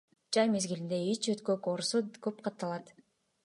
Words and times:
Жай 0.37 0.47
мезгилинде 0.53 0.99
ич 1.11 1.29
өткөк 1.35 1.69
оорусу 1.73 2.03
көп 2.29 2.43
катталат. 2.49 2.95